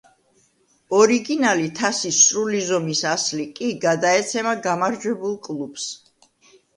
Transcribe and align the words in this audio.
ორიგინალი 0.99 1.67
თასის 1.79 2.21
სრული 2.29 2.61
ზომის 2.69 3.01
ასლი 3.09 3.45
კი 3.59 3.67
გადაეცემა 3.83 4.55
გამარჯვებულ 4.65 5.37
კლუბს. 5.49 5.85